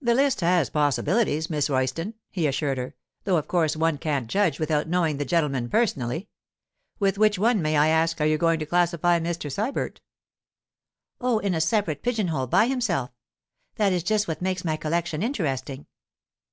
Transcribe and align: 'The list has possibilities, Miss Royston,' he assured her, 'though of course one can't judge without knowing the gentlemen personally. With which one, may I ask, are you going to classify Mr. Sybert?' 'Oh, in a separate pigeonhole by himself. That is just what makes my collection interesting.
'The 0.00 0.14
list 0.16 0.40
has 0.40 0.68
possibilities, 0.70 1.48
Miss 1.48 1.70
Royston,' 1.70 2.14
he 2.32 2.48
assured 2.48 2.78
her, 2.78 2.96
'though 3.22 3.36
of 3.36 3.46
course 3.46 3.76
one 3.76 3.96
can't 3.96 4.26
judge 4.26 4.58
without 4.58 4.88
knowing 4.88 5.18
the 5.18 5.24
gentlemen 5.24 5.68
personally. 5.68 6.28
With 6.98 7.16
which 7.16 7.38
one, 7.38 7.62
may 7.62 7.76
I 7.76 7.86
ask, 7.86 8.20
are 8.20 8.26
you 8.26 8.38
going 8.38 8.58
to 8.58 8.66
classify 8.66 9.20
Mr. 9.20 9.52
Sybert?' 9.52 10.00
'Oh, 11.20 11.38
in 11.38 11.54
a 11.54 11.60
separate 11.60 12.02
pigeonhole 12.02 12.48
by 12.48 12.66
himself. 12.66 13.12
That 13.76 13.92
is 13.92 14.02
just 14.02 14.26
what 14.26 14.42
makes 14.42 14.64
my 14.64 14.74
collection 14.76 15.22
interesting. 15.22 15.86